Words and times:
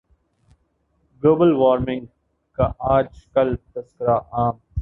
global 1.23 1.51
warming 1.53 2.05
کا 2.57 2.65
آج 2.89 3.07
کل 3.33 3.55
تذکرہ 3.73 4.17
عام 4.31 4.55